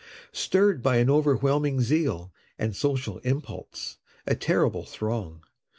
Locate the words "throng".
4.83-5.43